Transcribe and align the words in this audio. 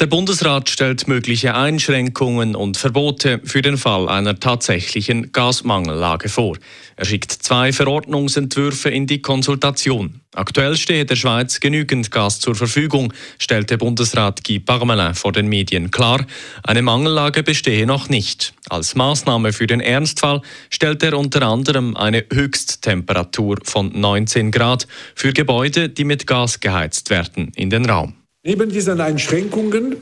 Der 0.00 0.06
Bundesrat 0.06 0.70
stellt 0.70 1.06
mögliche 1.06 1.54
Einschränkungen 1.54 2.56
und 2.56 2.78
Verbote 2.78 3.42
für 3.44 3.60
den 3.60 3.76
Fall 3.76 4.08
einer 4.08 4.40
tatsächlichen 4.40 5.32
Gasmangellage 5.32 6.30
vor. 6.30 6.56
Er 6.96 7.04
schickt 7.04 7.30
zwei 7.30 7.74
Verordnungsentwürfe 7.74 8.88
in 8.88 9.06
die 9.06 9.20
Konsultation. 9.20 10.22
Aktuell 10.34 10.76
stehe 10.76 11.04
der 11.04 11.16
Schweiz 11.16 11.60
genügend 11.60 12.10
Gas 12.10 12.40
zur 12.40 12.54
Verfügung, 12.54 13.12
stellte 13.38 13.76
Bundesrat 13.76 14.42
Guy 14.44 14.60
Parmelin 14.60 15.14
vor 15.14 15.30
den 15.30 15.46
Medien 15.46 15.90
klar. 15.90 16.24
Eine 16.62 16.80
Mangellage 16.80 17.42
bestehe 17.42 17.86
noch 17.86 18.08
nicht. 18.08 18.54
Als 18.70 18.94
Maßnahme 18.94 19.52
für 19.52 19.66
den 19.66 19.80
Ernstfall 19.80 20.40
stellt 20.70 21.02
er 21.02 21.18
unter 21.18 21.42
anderem 21.42 21.98
eine 21.98 22.24
Höchsttemperatur 22.32 23.58
von 23.62 23.92
19 23.92 24.52
Grad 24.52 24.88
für 25.14 25.34
Gebäude, 25.34 25.90
die 25.90 26.04
mit 26.04 26.26
Gas 26.26 26.60
geheizt 26.60 27.10
werden, 27.10 27.52
in 27.54 27.68
den 27.68 27.84
Raum. 27.84 28.21
Neben 28.44 28.70
diesen 28.70 29.00
Einschränkungen 29.00 29.98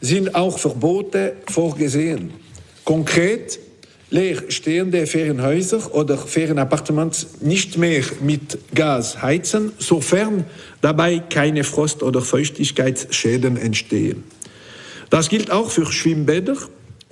sind 0.00 0.34
auch 0.34 0.58
Verbote 0.58 1.34
vorgesehen. 1.50 2.32
Konkret 2.84 3.58
leer 4.08 4.44
stehende 4.48 5.06
Ferienhäuser 5.06 5.94
oder 5.94 6.16
Ferienappartements 6.16 7.42
nicht 7.42 7.76
mehr 7.76 8.02
mit 8.22 8.56
Gas 8.74 9.20
heizen, 9.20 9.72
sofern 9.78 10.44
dabei 10.80 11.18
keine 11.18 11.64
Frost- 11.64 12.02
oder 12.02 12.22
Feuchtigkeitsschäden 12.22 13.58
entstehen. 13.58 14.24
Das 15.10 15.28
gilt 15.28 15.50
auch 15.50 15.70
für 15.70 15.84
Schwimmbäder, 15.84 16.56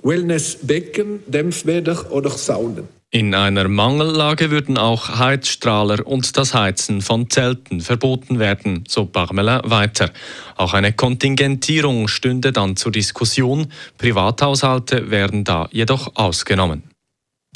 Wellnessbecken, 0.01 1.19
Dämpfbäder 1.27 2.11
oder 2.11 2.31
Saunen. 2.31 3.00
In 3.13 3.35
einer 3.35 3.67
Mangellage 3.67 4.51
würden 4.51 4.77
auch 4.77 5.19
Heizstrahler 5.19 6.07
und 6.07 6.37
das 6.37 6.53
Heizen 6.53 7.01
von 7.01 7.29
Zelten 7.29 7.81
verboten 7.81 8.39
werden, 8.39 8.85
so 8.87 9.05
Parmelin 9.05 9.59
weiter. 9.65 10.11
Auch 10.55 10.73
eine 10.73 10.93
Kontingentierung 10.93 12.07
stünde 12.07 12.53
dann 12.53 12.77
zur 12.77 12.93
Diskussion. 12.93 13.67
Privathaushalte 13.97 15.11
wären 15.11 15.43
da 15.43 15.67
jedoch 15.73 16.15
ausgenommen. 16.15 16.83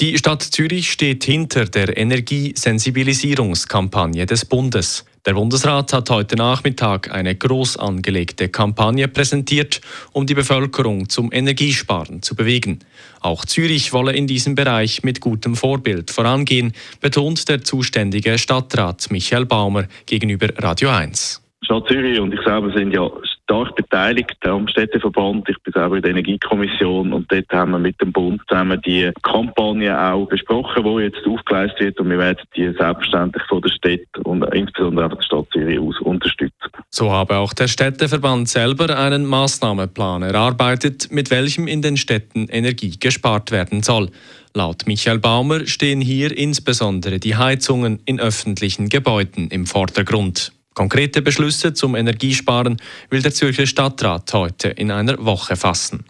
Die 0.01 0.17
Stadt 0.17 0.43
Zürich 0.43 0.91
steht 0.91 1.23
hinter 1.23 1.63
der 1.63 1.95
Energiesensibilisierungskampagne 1.95 4.25
des 4.25 4.43
Bundes. 4.43 5.05
Der 5.25 5.33
Bundesrat 5.33 5.91
hat 5.91 6.11
heute 6.11 6.35
Nachmittag 6.35 7.11
eine 7.11 7.33
groß 7.33 7.77
angelegte 7.77 8.47
Kampagne 8.47 9.07
präsentiert, 9.07 9.81
um 10.11 10.27
die 10.27 10.35
Bevölkerung 10.35 11.09
zum 11.09 11.31
Energiesparen 11.31 12.21
zu 12.21 12.35
bewegen. 12.35 12.81
Auch 13.21 13.43
Zürich 13.43 13.91
wolle 13.91 14.13
in 14.13 14.27
diesem 14.27 14.53
Bereich 14.53 15.01
mit 15.01 15.21
gutem 15.21 15.55
Vorbild 15.55 16.11
vorangehen, 16.11 16.73
betont 17.01 17.49
der 17.49 17.63
zuständige 17.63 18.37
Stadtrat 18.37 19.09
Michael 19.09 19.47
Baumer 19.47 19.85
gegenüber 20.05 20.49
Radio 20.57 20.89
1. 20.89 21.41
Stadt 21.63 21.87
Zürich 21.87 22.19
und 22.19 22.31
ich 22.31 22.41
selber 22.45 22.71
sind 22.77 22.91
ja 22.91 23.09
stark 23.45 23.75
beteiligt 23.75 24.35
am 24.45 24.67
Städteverband. 24.67 25.47
Ich 25.49 25.57
bin 25.63 25.73
selber 25.73 25.95
in 25.95 26.01
der 26.01 26.11
Energiekommission 26.11 27.13
und 27.13 27.31
dort 27.31 27.49
haben 27.51 27.71
wir 27.71 27.79
mit 27.79 28.01
dem 28.01 28.11
Bund 28.11 28.41
zusammen 28.47 28.81
die 28.85 29.11
Kampagne 29.21 29.97
auch 29.97 30.25
besprochen, 30.27 30.83
die 30.83 31.03
jetzt 31.03 31.25
aufgeleistet 31.25 31.79
wird 31.79 31.99
und 31.99 32.09
wir 32.09 32.17
werden 32.17 32.43
die 32.55 32.63
selbstverständlich 32.63 33.43
von 33.47 33.61
der 33.61 33.69
Stadt 33.69 34.25
und 34.25 34.43
insbesondere 34.53 35.05
auch 35.05 35.15
der 35.15 35.21
Stadt 35.21 35.45
Zürich 35.53 35.79
aus 35.79 35.99
unterstützen. 36.01 36.53
So 36.89 37.11
habe 37.11 37.37
auch 37.37 37.53
der 37.53 37.67
Städteverband 37.67 38.49
selber 38.49 38.97
einen 38.97 39.25
Maßnahmenplan 39.25 40.23
erarbeitet, 40.23 41.11
mit 41.11 41.29
welchem 41.29 41.67
in 41.67 41.81
den 41.81 41.97
Städten 41.97 42.47
Energie 42.49 42.97
gespart 42.99 43.51
werden 43.51 43.83
soll. 43.83 44.09
Laut 44.55 44.87
Michael 44.87 45.19
Baumer 45.19 45.67
stehen 45.67 46.01
hier 46.01 46.35
insbesondere 46.35 47.19
die 47.19 47.35
Heizungen 47.35 47.99
in 48.05 48.19
öffentlichen 48.19 48.89
Gebäuden 48.89 49.49
im 49.49 49.65
Vordergrund. 49.65 50.54
Konkrete 50.75 51.21
Beschlüsse 51.21 51.73
zum 51.73 51.95
Energiesparen 51.95 52.81
will 53.09 53.21
der 53.21 53.33
Zürcher 53.33 53.65
Stadtrat 53.65 54.31
heute 54.33 54.67
in 54.67 54.91
einer 54.91 55.25
Woche 55.25 55.55
fassen. 55.55 56.03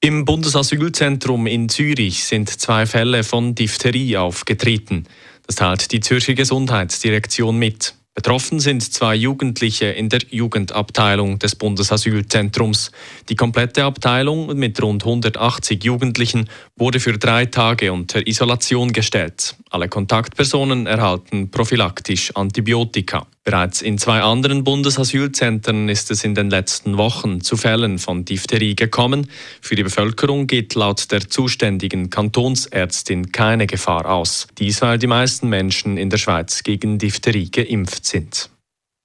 Im 0.00 0.24
Bundesasylzentrum 0.24 1.46
in 1.46 1.68
Zürich 1.68 2.24
sind 2.24 2.48
zwei 2.48 2.86
Fälle 2.86 3.24
von 3.24 3.54
Diphtherie 3.54 4.16
aufgetreten. 4.16 5.04
Das 5.46 5.56
teilt 5.56 5.92
die 5.92 6.00
Zürcher 6.00 6.32
Gesundheitsdirektion 6.32 7.58
mit. 7.58 7.94
Betroffen 8.14 8.58
sind 8.58 8.80
zwei 8.80 9.16
Jugendliche 9.16 9.86
in 9.86 10.08
der 10.08 10.20
Jugendabteilung 10.30 11.38
des 11.40 11.56
Bundesasylzentrums. 11.56 12.90
Die 13.28 13.34
komplette 13.34 13.84
Abteilung 13.84 14.56
mit 14.56 14.80
rund 14.80 15.04
180 15.04 15.82
Jugendlichen 15.82 16.48
wurde 16.76 17.00
für 17.00 17.18
drei 17.18 17.46
Tage 17.46 17.92
unter 17.92 18.26
Isolation 18.26 18.92
gestellt. 18.92 19.56
Alle 19.74 19.88
Kontaktpersonen 19.88 20.86
erhalten 20.86 21.50
prophylaktisch 21.50 22.30
Antibiotika. 22.36 23.26
Bereits 23.42 23.82
in 23.82 23.98
zwei 23.98 24.20
anderen 24.20 24.62
Bundesasylzentren 24.62 25.88
ist 25.88 26.12
es 26.12 26.22
in 26.22 26.36
den 26.36 26.48
letzten 26.48 26.96
Wochen 26.96 27.40
zu 27.40 27.56
Fällen 27.56 27.98
von 27.98 28.24
Diphtherie 28.24 28.76
gekommen. 28.76 29.26
Für 29.60 29.74
die 29.74 29.82
Bevölkerung 29.82 30.46
geht 30.46 30.76
laut 30.76 31.10
der 31.10 31.28
zuständigen 31.28 32.08
Kantonsärztin 32.08 33.32
keine 33.32 33.66
Gefahr 33.66 34.08
aus. 34.08 34.46
Dies, 34.58 34.80
weil 34.80 34.96
die 35.00 35.08
meisten 35.08 35.48
Menschen 35.48 35.96
in 35.96 36.08
der 36.08 36.18
Schweiz 36.18 36.62
gegen 36.62 36.98
Diphtherie 36.98 37.50
geimpft 37.50 38.06
sind. 38.06 38.50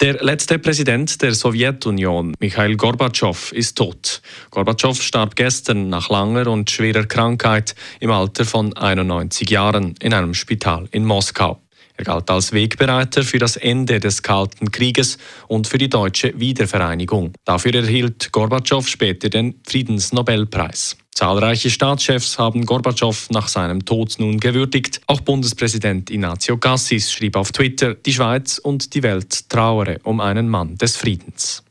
Der 0.02 0.24
letzte 0.24 0.60
Präsident 0.60 1.22
der 1.22 1.34
Sowjetunion, 1.34 2.34
Michail 2.40 2.78
Gorbatschow, 2.78 3.52
ist 3.52 3.78
tot. 3.78 4.22
Gorbatschow 4.50 5.02
starb 5.02 5.36
gestern 5.36 5.90
nach 5.90 6.10
langer 6.10 6.48
und 6.48 6.72
schwerer 6.72 7.04
Krankheit 7.04 7.76
im 8.00 8.09
Alter 8.09 8.46
von 8.46 8.72
91 8.78 9.50
Jahren 9.50 9.96
in 10.00 10.14
einem 10.14 10.34
Spital 10.34 10.88
in 10.92 11.04
Moskau. 11.04 11.59
Er 11.98 12.06
galt 12.06 12.30
als 12.30 12.54
Wegbereiter 12.54 13.24
für 13.24 13.40
das 13.40 13.58
Ende 13.58 14.00
des 14.00 14.24
Kalten 14.24 14.72
Krieges 14.72 15.18
und 15.50 15.68
für 15.68 15.78
die 15.78 15.90
deutsche 15.90 16.32
Wiedervereinigung. 16.40 17.34
Dafür 17.44 17.76
erhielt 17.76 18.32
Gorbatschow 18.32 18.88
später 18.88 19.30
den 19.30 19.59
Friedensnobelpreis. 19.68 20.96
Zahlreiche 21.19 21.69
Staatschefs 21.69 22.40
haben 22.40 22.66
Gorbatschow 22.66 23.30
nach 23.31 23.50
seinem 23.50 23.84
Tod 23.84 24.16
nun 24.19 24.40
gewürdigt. 24.40 25.02
Auch 25.06 25.19
Bundespräsident 25.19 26.09
Ignazio 26.09 26.56
Cassis 26.56 27.12
schrieb 27.12 27.35
auf 27.35 27.52
Twitter, 27.52 27.96
die 27.96 28.13
Schweiz 28.13 28.57
und 28.57 28.94
die 28.94 29.03
Welt 29.03 29.50
trauere 29.50 29.97
um 30.03 30.22
einen 30.22 30.47
Mann 30.47 30.78
des 30.78 30.96
Friedens. 30.96 31.62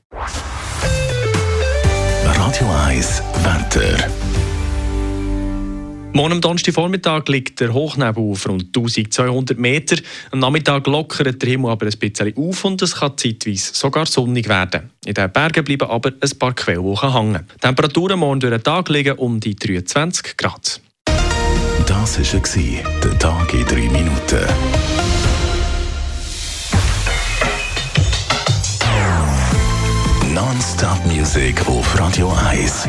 Radio 2.26 2.69
1 2.88 3.22
Wetter. 3.42 4.28
Morgen 6.19 6.33
am 6.33 6.41
Donnerstagvormittag 6.41 7.29
liegt 7.29 7.61
der 7.61 7.73
Hochnebel 7.73 8.21
auf 8.21 8.49
rund 8.49 8.77
1200 8.77 9.56
Meter. 9.56 9.99
Am 10.33 10.41
Nachmittag 10.41 10.89
lockert 10.89 11.41
der 11.41 11.49
Himmel 11.49 11.71
aber 11.71 11.87
ein 11.87 11.97
bisschen 11.97 12.37
auf 12.37 12.65
und 12.65 12.83
es 12.83 12.97
kann 12.97 13.17
zeitweise 13.17 13.73
sogar 13.73 14.05
sonnig 14.05 14.49
werden. 14.49 14.91
In 15.06 15.15
den 15.15 15.31
Bergen 15.31 15.62
bleiben 15.62 15.89
aber 15.89 16.11
ein 16.11 16.39
paar 16.41 16.55
Quellwochen 16.55 17.12
hängen. 17.12 17.47
Die 17.55 17.61
Temperaturen 17.61 18.19
morgen 18.19 18.41
durch 18.41 18.53
den 18.53 18.65
Tag 18.65 18.89
liegen 18.89 19.17
um 19.17 19.39
die 19.39 19.55
23 19.55 20.37
Grad. 20.37 20.81
Das 21.87 22.19
war 22.19 23.00
der 23.05 23.19
Tag 23.21 23.55
in 23.55 23.65
3 23.65 23.77
Minuten. 23.77 24.45
Non-Stop-Musik 30.35 31.65
auf 31.69 31.97
Radio 31.97 32.37
1. 32.50 32.89